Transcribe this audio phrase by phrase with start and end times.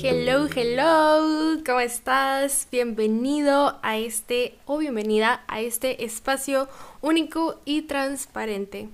[0.00, 2.68] Hello, hello, ¿cómo estás?
[2.70, 6.68] Bienvenido a este o bienvenida a este espacio
[7.00, 8.88] único y transparente,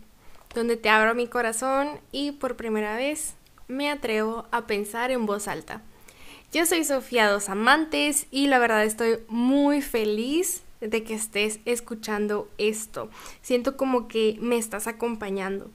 [0.54, 3.34] donde te abro mi corazón y por primera vez
[3.68, 5.82] me atrevo a pensar en voz alta.
[6.54, 12.48] Yo soy Sofía Dos Amantes y la verdad estoy muy feliz de que estés escuchando
[12.56, 13.10] esto.
[13.42, 15.70] Siento como que me estás acompañando.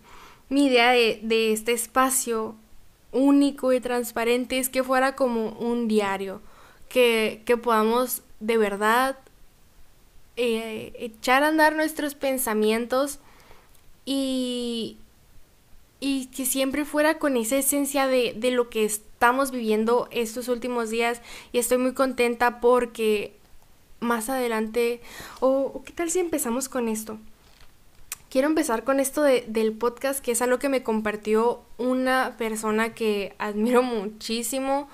[0.50, 2.55] Mi idea de, de este espacio
[3.12, 6.41] único y transparente es que fuera como un diario,
[6.88, 9.18] que, podamos de verdad
[10.35, 13.20] eh, echar a andar nuestros pensamientos
[14.05, 14.98] y,
[15.99, 20.90] y que siempre fuera con esa esencia de, de lo que estamos viviendo estos últimos
[20.90, 21.21] días
[21.52, 23.34] y estoy muy contenta porque
[23.99, 25.02] más adelante,
[25.40, 27.20] o qué tal si empezamos con esto.
[28.30, 32.94] Quiero empezar con esto de, del podcast, que es algo que me compartió una persona
[32.94, 34.88] que admiro muchísimo.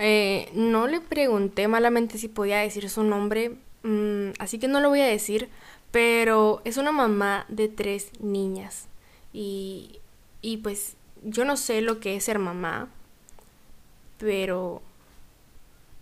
[0.00, 4.88] Eh, no le pregunté malamente si podía decir su nombre, mm, así que no lo
[4.88, 5.48] voy a decir,
[5.92, 8.88] pero es una mamá de tres niñas.
[9.32, 10.00] Y,
[10.40, 12.88] y pues yo no sé lo que es ser mamá,
[14.18, 14.82] pero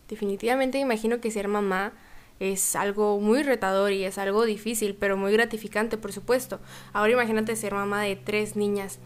[0.09, 1.92] definitivamente imagino que ser mamá
[2.41, 6.58] es algo muy retador y es algo difícil, pero muy gratificante, por supuesto.
[6.94, 8.98] Ahora imagínate ser mamá de tres niñas.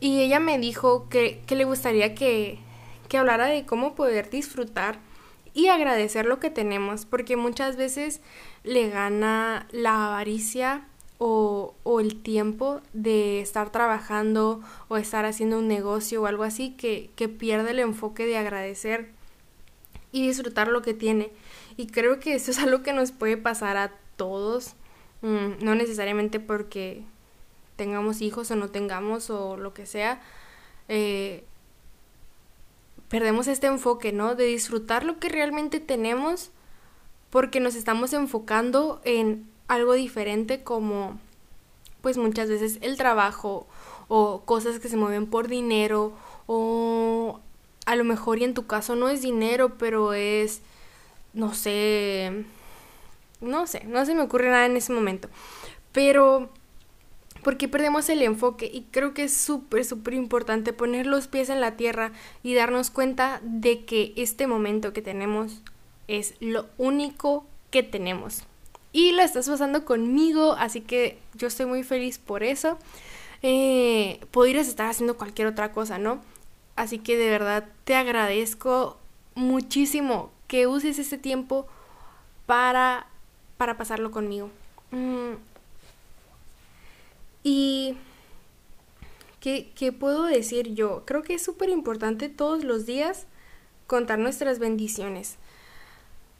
[0.00, 2.58] Y ella me dijo que, le gustaría que,
[3.08, 4.98] que hablara de cómo poder disfrutar
[5.54, 8.20] y agradecer lo que tenemos, porque muchas veces
[8.64, 10.88] le gana la avaricia
[11.18, 16.70] o, o, el tiempo de estar trabajando o estar haciendo un negocio o algo así
[16.72, 19.12] que, que pierde el enfoque de agradecer
[20.10, 21.30] y disfrutar lo que tiene.
[21.76, 24.74] Y creo que eso es algo que nos puede pasar a todos,
[25.22, 27.02] mm, no necesariamente porque
[27.76, 30.20] tengamos hijos o no tengamos o lo que sea.
[30.88, 31.44] Eh,
[33.08, 34.34] perdemos este enfoque, ¿no?
[34.34, 36.50] De disfrutar lo que realmente tenemos
[37.30, 41.18] porque nos estamos enfocando en algo diferente como
[42.00, 43.66] pues muchas veces el trabajo
[44.08, 46.12] o cosas que se mueven por dinero
[46.46, 47.40] o
[47.86, 50.60] a lo mejor y en tu caso no es dinero, pero es
[51.34, 52.44] no sé,
[53.40, 55.28] no sé, no se me ocurre nada en ese momento.
[55.92, 56.48] Pero,
[57.42, 58.70] porque perdemos el enfoque?
[58.72, 62.12] Y creo que es súper, súper importante poner los pies en la tierra
[62.42, 65.60] y darnos cuenta de que este momento que tenemos
[66.08, 68.44] es lo único que tenemos.
[68.92, 72.78] Y lo estás pasando conmigo, así que yo estoy muy feliz por eso.
[73.42, 76.22] Eh, podrías estar haciendo cualquier otra cosa, ¿no?
[76.76, 78.98] Así que de verdad te agradezco
[79.34, 81.66] muchísimo que uses ese tiempo
[82.46, 83.08] para,
[83.56, 84.50] para pasarlo conmigo.
[84.92, 85.32] Mm.
[87.42, 87.96] Y,
[89.40, 91.02] ¿qué, ¿qué, puedo decir yo?
[91.06, 93.26] Creo que es súper importante todos los días
[93.88, 95.38] contar nuestras bendiciones.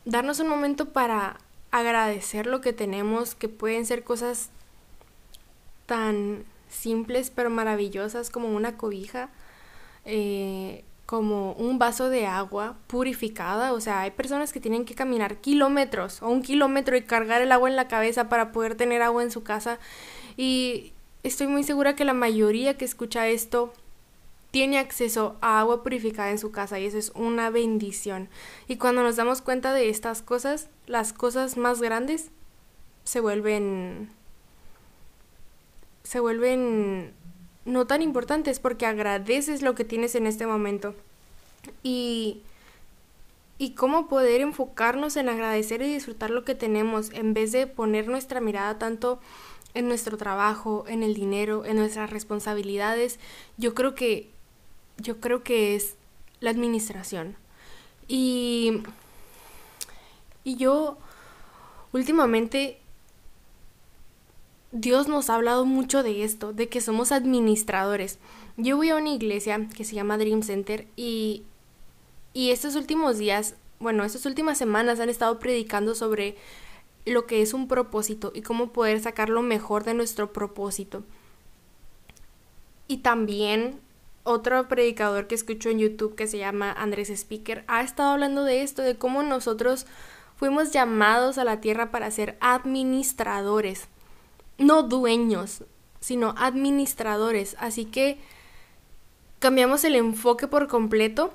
[0.04, 1.40] Darnos un momento para
[1.72, 4.50] agradecer lo que tenemos, que pueden ser cosas
[5.86, 9.30] tan simples pero maravillosas como una cobija,
[10.04, 15.36] eh, como un vaso de agua purificada, o sea, hay personas que tienen que caminar
[15.36, 19.22] kilómetros o un kilómetro y cargar el agua en la cabeza para poder tener agua
[19.22, 19.78] en su casa
[20.36, 20.92] y
[21.22, 23.72] estoy muy segura que la mayoría que escucha esto
[24.50, 28.28] tiene acceso a agua purificada en su casa y eso es una bendición.
[28.68, 32.30] Y cuando nos damos cuenta de estas cosas, las cosas más grandes
[33.02, 34.10] se vuelven
[36.04, 37.14] se vuelven
[37.64, 40.94] no tan importantes porque agradeces lo que tienes en este momento.
[41.82, 42.42] Y,
[43.58, 48.08] y cómo poder enfocarnos en agradecer y disfrutar lo que tenemos en vez de poner
[48.08, 49.20] nuestra mirada tanto
[49.72, 53.18] en nuestro trabajo, en el dinero, en nuestras responsabilidades.
[53.56, 54.30] Yo creo que
[54.98, 55.96] yo creo que es
[56.40, 57.36] la administración.
[58.06, 58.82] Y
[60.44, 60.98] y yo
[61.92, 62.78] últimamente
[64.76, 68.18] Dios nos ha hablado mucho de esto, de que somos administradores.
[68.56, 71.44] Yo voy a una iglesia que se llama Dream Center y,
[72.32, 76.36] y estos últimos días, bueno, estas últimas semanas han estado predicando sobre
[77.04, 81.04] lo que es un propósito y cómo poder sacar lo mejor de nuestro propósito.
[82.88, 83.78] Y también
[84.24, 88.62] otro predicador que escucho en YouTube que se llama Andrés Speaker ha estado hablando de
[88.62, 89.86] esto, de cómo nosotros
[90.34, 93.86] fuimos llamados a la tierra para ser administradores
[94.58, 95.62] no dueños,
[96.00, 97.56] sino administradores.
[97.58, 98.18] Así que
[99.38, 101.32] cambiamos el enfoque por completo.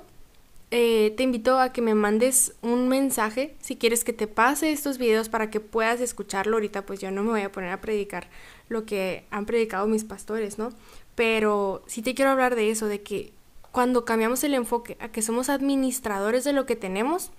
[0.72, 4.98] Eh, te invito a que me mandes un mensaje si quieres que te pase estos
[4.98, 6.56] videos para que puedas escucharlo.
[6.56, 8.28] Ahorita pues yo no me voy a poner a predicar
[8.68, 10.70] lo que han predicado mis pastores, ¿no?
[11.16, 13.32] Pero sí te quiero hablar de eso, de que
[13.72, 17.30] cuando cambiamos el enfoque a que somos administradores de lo que tenemos,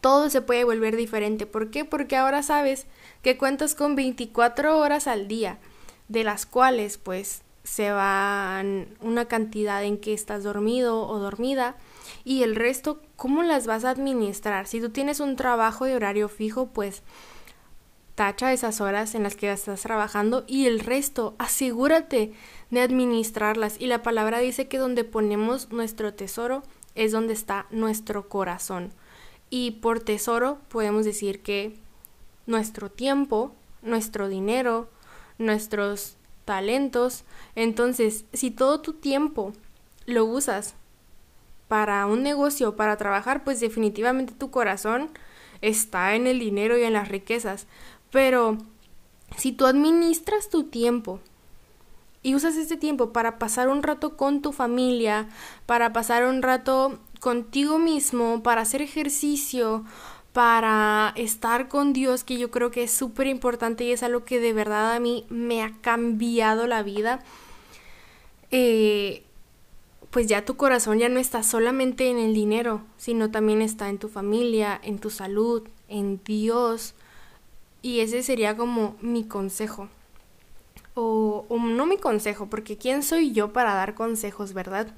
[0.00, 1.46] todo se puede volver diferente.
[1.46, 1.84] ¿Por qué?
[1.84, 2.86] Porque ahora sabes
[3.22, 5.58] que cuentas con 24 horas al día,
[6.08, 11.76] de las cuales pues se van una cantidad en que estás dormido o dormida
[12.24, 14.66] y el resto, ¿cómo las vas a administrar?
[14.66, 17.02] Si tú tienes un trabajo de horario fijo, pues
[18.14, 22.32] tacha esas horas en las que estás trabajando y el resto, asegúrate
[22.70, 23.80] de administrarlas.
[23.80, 26.62] Y la palabra dice que donde ponemos nuestro tesoro
[26.94, 28.92] es donde está nuestro corazón.
[29.48, 31.76] Y por tesoro podemos decir que
[32.46, 33.52] nuestro tiempo,
[33.82, 34.90] nuestro dinero,
[35.38, 37.24] nuestros talentos.
[37.54, 39.52] Entonces, si todo tu tiempo
[40.06, 40.74] lo usas
[41.68, 45.10] para un negocio, para trabajar, pues definitivamente tu corazón
[45.60, 47.66] está en el dinero y en las riquezas.
[48.10, 48.58] Pero
[49.36, 51.20] si tú administras tu tiempo
[52.22, 55.28] y usas este tiempo para pasar un rato con tu familia,
[55.66, 59.84] para pasar un rato contigo mismo, para hacer ejercicio,
[60.32, 64.38] para estar con Dios, que yo creo que es súper importante y es algo que
[64.38, 67.20] de verdad a mí me ha cambiado la vida.
[68.50, 69.24] Eh,
[70.10, 73.98] pues ya tu corazón ya no está solamente en el dinero, sino también está en
[73.98, 76.94] tu familia, en tu salud, en Dios.
[77.82, 79.88] Y ese sería como mi consejo.
[80.94, 84.92] O, o no mi consejo, porque ¿quién soy yo para dar consejos, verdad?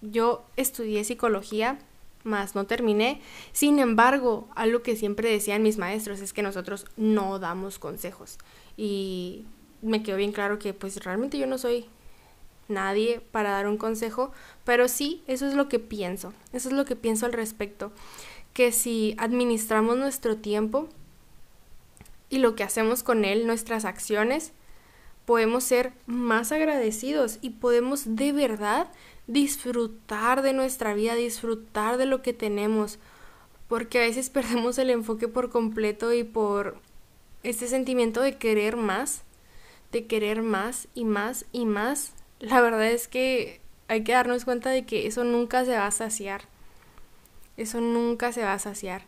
[0.00, 1.78] Yo estudié psicología,
[2.26, 3.20] más no terminé.
[3.52, 8.38] Sin embargo, algo que siempre decían mis maestros es que nosotros no damos consejos.
[8.76, 9.44] Y
[9.82, 11.86] me quedó bien claro que pues realmente yo no soy
[12.68, 14.32] nadie para dar un consejo,
[14.64, 16.32] pero sí, eso es lo que pienso.
[16.52, 17.92] Eso es lo que pienso al respecto.
[18.52, 20.88] Que si administramos nuestro tiempo
[22.28, 24.52] y lo que hacemos con él, nuestras acciones,
[25.26, 28.88] podemos ser más agradecidos y podemos de verdad
[29.26, 32.98] disfrutar de nuestra vida, disfrutar de lo que tenemos,
[33.68, 36.78] porque a veces perdemos el enfoque por completo y por
[37.42, 39.22] este sentimiento de querer más,
[39.92, 42.12] de querer más y más y más.
[42.38, 45.90] La verdad es que hay que darnos cuenta de que eso nunca se va a
[45.90, 46.42] saciar.
[47.56, 49.02] Eso nunca se va a saciar.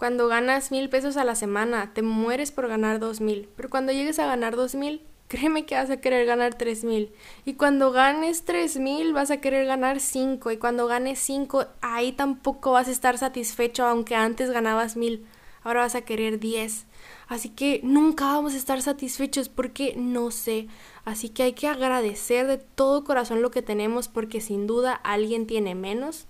[0.00, 3.50] Cuando ganas mil pesos a la semana, te mueres por ganar dos mil.
[3.54, 7.12] Pero cuando llegues a ganar dos mil, créeme que vas a querer ganar 3 mil.
[7.44, 10.52] Y cuando ganes 3 mil vas a querer ganar 5.
[10.52, 15.26] Y cuando ganes 5, ahí tampoco vas a estar satisfecho, aunque antes ganabas mil.
[15.64, 16.86] Ahora vas a querer 10.
[17.28, 20.68] Así que nunca vamos a estar satisfechos porque no sé.
[21.04, 25.46] Así que hay que agradecer de todo corazón lo que tenemos porque sin duda alguien
[25.46, 26.24] tiene menos.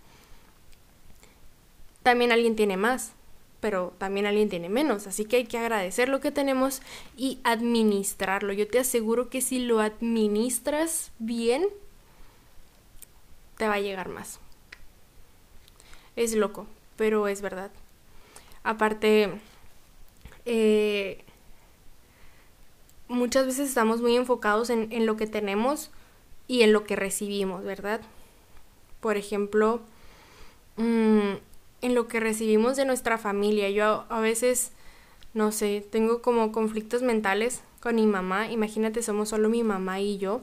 [2.02, 3.12] También alguien tiene más
[3.60, 6.80] pero también alguien tiene menos, así que hay que agradecer lo que tenemos
[7.16, 8.52] y administrarlo.
[8.52, 11.66] Yo te aseguro que si lo administras bien,
[13.58, 14.40] te va a llegar más.
[16.16, 16.66] Es loco,
[16.96, 17.70] pero es verdad.
[18.64, 19.30] Aparte,
[20.46, 21.22] eh,
[23.08, 25.90] muchas veces estamos muy enfocados en, en lo que tenemos
[26.48, 28.00] y en lo que recibimos, ¿verdad?
[29.00, 29.80] Por ejemplo,
[30.76, 31.34] mmm,
[31.82, 33.70] en lo que recibimos de nuestra familia.
[33.70, 34.72] Yo a, veces,
[35.34, 38.50] no sé, tengo como conflictos mentales con mi mamá.
[38.50, 40.40] Imagínate, somos solo mi mamá y yo.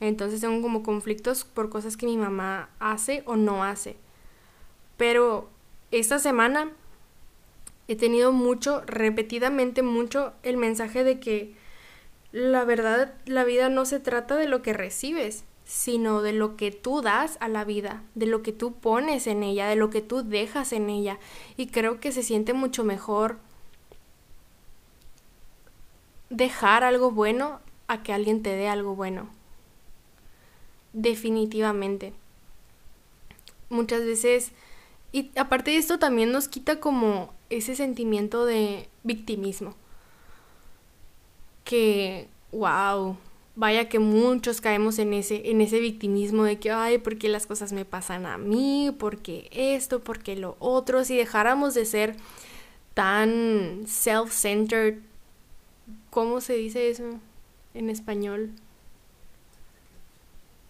[0.00, 3.96] Entonces tengo como conflictos por cosas que mi mamá hace o no hace.
[4.96, 5.48] Pero
[5.90, 6.70] esta semana
[7.88, 11.54] he tenido mucho, repetidamente mucho, el mensaje de que
[12.30, 16.70] la verdad, la vida no se trata de lo que recibes, sino de lo que
[16.70, 20.00] tú das a la vida, de lo que tú pones en ella, de lo que
[20.00, 21.18] tú dejas en ella.
[21.58, 23.38] Y creo que se siente mucho mejor
[26.30, 29.28] dejar algo bueno a que alguien te dé algo bueno.
[30.94, 32.14] Definitivamente.
[33.68, 34.52] Muchas veces,
[35.12, 39.74] y aparte de esto también nos quita como ese sentimiento de victimismo.
[41.64, 43.18] Que, wow,
[43.58, 47.44] vaya que muchos caemos en ese, en ese victimismo de que, ay, ¿por qué las
[47.44, 48.94] cosas me pasan a mí?
[48.96, 49.98] ¿Por qué esto?
[49.98, 51.04] ¿Por qué lo otro?
[51.04, 52.14] Si dejáramos de ser
[52.94, 55.00] tan self-centered,
[56.10, 57.18] ¿cómo se dice eso
[57.74, 58.52] en español?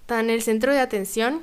[0.07, 1.43] Tan el centro de atención.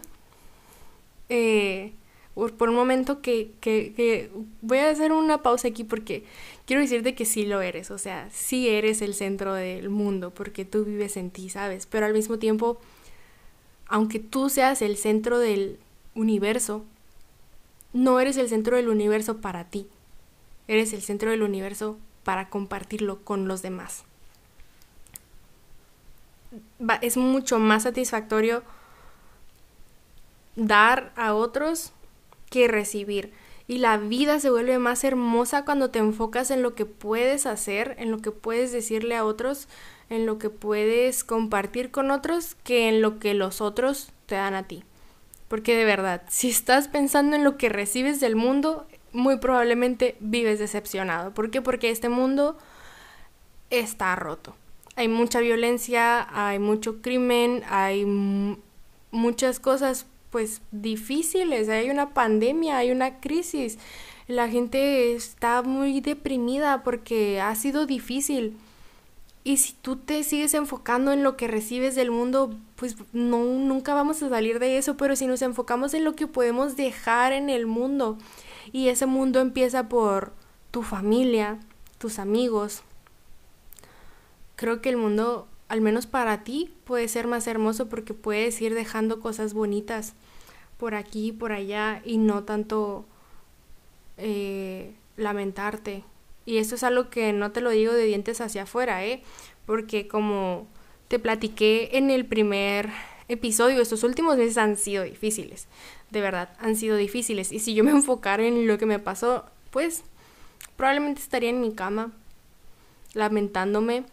[1.30, 1.94] Eh,
[2.36, 4.30] por, un momento que, que,
[4.62, 6.26] voy a hacer una pausa aquí porque
[6.66, 10.66] quiero decirte que sí lo eres, o sea, sí eres el centro del mundo porque
[10.66, 11.86] tú vives en ti, ¿sabes?
[11.86, 12.78] Pero al mismo tiempo,
[13.88, 15.80] aunque tú seas el centro del
[16.14, 16.84] universo,
[17.94, 19.88] no eres el centro del universo para ti,
[20.68, 24.04] eres el centro del universo para compartirlo con los demás.
[27.02, 28.62] es mucho más satisfactorio
[30.56, 31.94] dar a otros
[32.50, 33.34] que recibir.
[33.68, 37.96] Y la vida se vuelve más hermosa cuando te enfocas en lo que puedes hacer,
[37.98, 39.68] en lo que puedes decirle a otros,
[40.10, 44.54] en lo que puedes compartir con otros, que en lo que los otros te dan
[44.54, 44.84] a ti.
[45.48, 50.60] Porque de verdad, si estás pensando en lo que recibes del mundo, muy probablemente vives
[50.60, 51.34] decepcionado.
[51.34, 51.62] ¿Por qué?
[51.62, 52.58] Porque este mundo
[53.70, 54.56] está roto.
[54.96, 58.06] Hay mucha violencia, hay mucho crimen, hay
[59.12, 63.78] muchas cosas pues difíciles, hay una pandemia, hay una crisis.
[64.28, 68.58] La gente está muy deprimida porque ha sido difícil.
[69.46, 73.94] Y si tú te sigues enfocando en lo que recibes del mundo, pues no, nunca
[73.94, 77.50] vamos a salir de eso, pero si nos enfocamos en lo que podemos dejar en
[77.50, 78.18] el mundo,
[78.74, 80.34] y ese mundo empieza por
[80.70, 81.62] tu familia,
[81.98, 82.84] tus amigos,
[84.58, 88.74] creo que el mundo, al menos para ti, puede ser más hermoso porque puedes ir
[88.74, 90.14] dejando cosas bonitas
[90.78, 93.06] por aquí, por allá, y no tanto
[94.18, 96.04] eh, lamentarte
[96.46, 99.22] y esto es algo que no te lo digo de dientes hacia afuera, ¿eh?
[99.66, 100.68] Porque como
[101.08, 102.90] te platiqué en el primer
[103.28, 105.68] episodio, estos últimos meses han sido difíciles.
[106.12, 107.52] De verdad, han sido difíciles.
[107.52, 110.04] Y si yo me enfocara en lo que me pasó, pues
[110.78, 112.12] probablemente estaría en mi cama
[113.14, 114.04] lamentándome.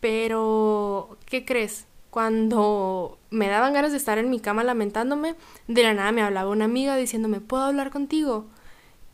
[0.00, 1.86] Pero, ¿qué crees?
[2.10, 5.34] Cuando me daban ganas de estar en mi cama lamentándome,
[5.66, 8.46] de la nada me hablaba una amiga diciéndome, ¿puedo hablar contigo?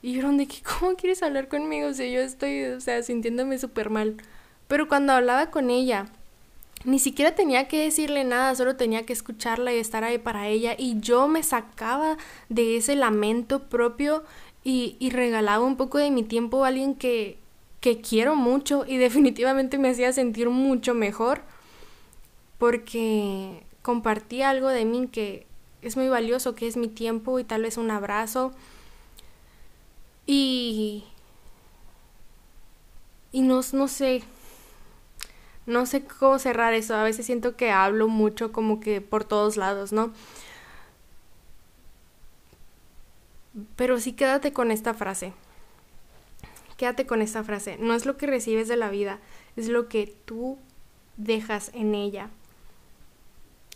[0.03, 1.88] Y yo de que, ¿cómo quieres hablar conmigo?
[1.88, 4.17] O sea, yo estoy, o sea, sintiéndome súper mal.
[4.69, 6.07] Pero cuando hablaba con ella,
[6.85, 10.75] ni siquiera tenía que decirle nada, solo tenía que escucharla y estar ahí para ella.
[10.76, 12.19] Y yo me sacaba
[12.50, 14.25] de ese lamento propio
[14.62, 17.38] y, y regalaba un poco de mi tiempo a alguien que,
[17.85, 21.43] que quiero mucho y definitivamente me hacía sentir mucho mejor
[22.57, 25.47] porque compartí algo de mí que
[25.83, 28.53] es muy valioso, que es mi tiempo y tal vez un abrazo
[30.25, 31.05] y.
[33.33, 34.23] Y no, no sé.
[35.67, 36.95] No sé cómo cerrar eso.
[36.95, 40.11] A veces siento que hablo mucho como que por todos lados, ¿no?
[43.76, 45.35] Pero sí quédate con esta frase.
[46.85, 47.79] Quédate con esta frase.
[47.81, 49.19] No es lo que recibes de la vida,
[49.57, 50.59] es lo que tú
[51.17, 52.29] dejas en ella.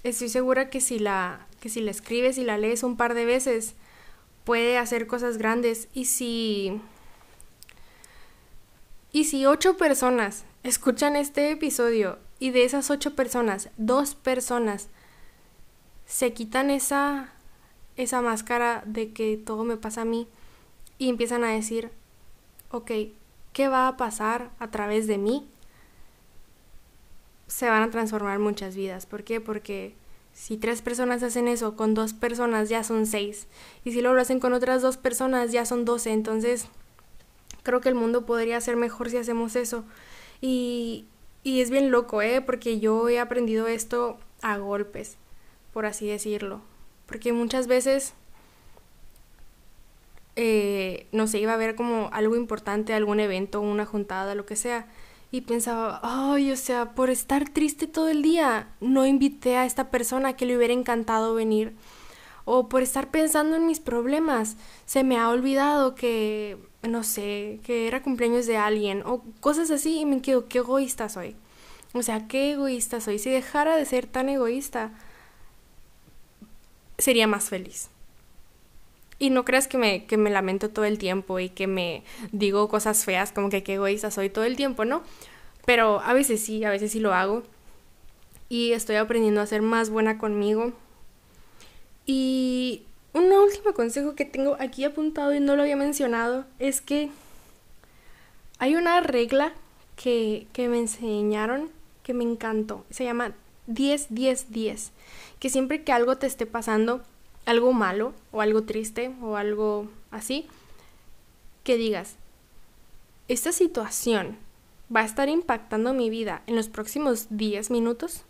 [0.02, 3.24] Estoy segura que si la, que si la escribes y la lees un par de
[3.24, 3.76] veces,
[4.44, 5.88] puede hacer cosas grandes.
[5.94, 6.82] Y si.
[9.10, 14.90] Y si ocho personas escuchan este episodio y de esas ocho personas, dos personas
[16.04, 17.32] se quitan esa,
[17.96, 20.28] esa máscara de que todo me pasa a mí
[20.98, 21.90] y empiezan a decir,
[22.70, 22.90] ok,
[23.52, 25.48] ¿qué va a pasar a través de mí?
[27.46, 29.06] Se van a transformar muchas vidas.
[29.06, 29.40] ¿Por qué?
[29.40, 29.94] Porque
[30.32, 33.48] si tres personas hacen eso, con dos personas ya son seis.
[33.84, 36.12] Y si lo hacen con otras dos personas, ya son doce.
[36.12, 36.68] Entonces,
[37.62, 39.84] creo que el mundo podría ser mejor si hacemos eso.
[40.40, 41.06] Y,
[41.42, 42.40] y es bien loco, ¿eh?
[42.40, 45.16] Porque yo he aprendido esto a golpes,
[45.72, 46.60] por así decirlo.
[47.06, 48.14] Porque muchas veces,
[50.40, 54.56] eh, no sé, iba a ver como algo importante, algún evento, una juntada, lo que
[54.56, 54.86] sea
[55.30, 59.90] y pensaba, ay, o sea, por estar triste todo el día, no invité a esta
[59.90, 61.74] persona que le hubiera encantado venir.
[62.46, 67.88] O por estar pensando en mis problemas, se me ha olvidado que, no sé, que
[67.88, 71.36] era cumpleaños de alguien o cosas así y me quedo, qué egoísta soy.
[71.92, 73.18] O sea, qué egoísta soy.
[73.18, 74.92] Si dejara de ser tan egoísta,
[76.96, 77.90] sería más feliz.
[79.18, 82.68] Y no creas que me, que me lamento todo el tiempo y que me digo
[82.68, 85.02] cosas feas como que qué egoísta soy todo el tiempo, ¿no?
[85.66, 87.42] Pero a veces sí, a veces sí lo hago.
[88.48, 90.72] Y estoy aprendiendo a ser más buena conmigo.
[92.06, 97.10] Y un último consejo que tengo aquí apuntado y no lo había mencionado es que
[98.58, 99.52] hay una regla
[99.96, 101.70] que, que me enseñaron
[102.02, 102.86] que me encantó.
[102.88, 103.34] Se llama
[103.68, 104.92] 10-10-10.
[105.38, 107.02] Que siempre que algo te esté pasando,
[107.48, 110.46] algo malo o algo triste o algo así,
[111.64, 112.16] que digas,
[113.26, 114.36] esta situación
[114.94, 118.24] va a estar impactando mi vida en los próximos 10 minutos?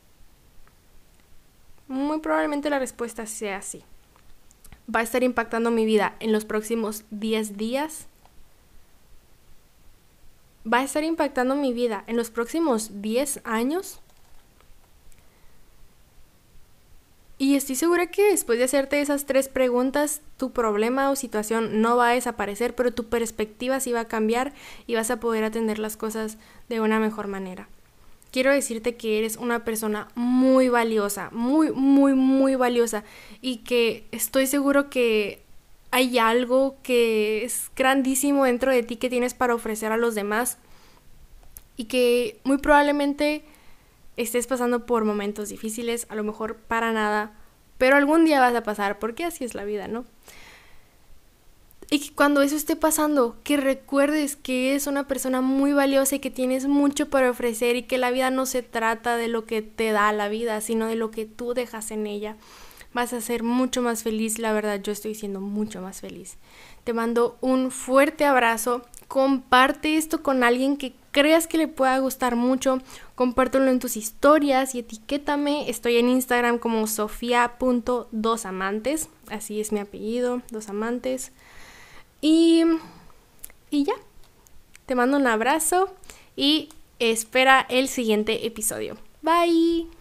[1.88, 3.82] Muy probablemente la respuesta sea sí.
[4.94, 8.06] ¿Va a estar impactando mi vida en los próximos 10 días?
[10.70, 14.00] ¿Va a estar impactando mi vida en los próximos 10 años?
[17.40, 21.97] Y estoy segura que después de hacerte esas tres preguntas, tu problema o situación no
[21.97, 24.52] va a desaparecer, pero tu perspectiva sí va a cambiar
[24.88, 26.37] y vas a poder atender las cosas
[26.68, 27.68] de una mejor manera.
[28.33, 33.04] quiero decirte que eres una persona muy valiosa, muy, muy, muy valiosa
[33.40, 35.40] y que estoy seguro que
[35.90, 40.59] hay algo que es grandísimo dentro de ti que tienes para ofrecer a los demás
[41.76, 43.45] y que muy probablemente
[44.18, 47.32] estés pasando por momentos difíciles, a lo mejor para nada,
[47.78, 50.04] pero algún día vas a pasar porque así es la vida, ¿no?
[51.90, 56.18] Y que cuando eso esté pasando, que recuerdes que eres una persona muy valiosa y
[56.18, 59.62] que tienes mucho para ofrecer y que la vida no se trata de lo que
[59.62, 62.37] te da la vida, sino de lo que tú dejas en ella.
[62.92, 66.37] Vas a ser mucho más feliz, la verdad yo estoy siendo mucho más feliz.
[66.84, 72.36] Te mando un fuerte abrazo, comparte esto con alguien que creas que le pueda gustar
[72.36, 72.80] mucho,
[73.14, 75.68] compártelo en tus historias y etiquétame.
[75.68, 81.32] Estoy en Instagram como sofia.dosamantes, así es mi apellido, dos amantes.
[82.20, 82.64] Y,
[83.70, 83.94] y ya,
[84.86, 85.92] te mando un abrazo
[86.36, 88.96] y espera el siguiente episodio.
[89.22, 89.98] Bye.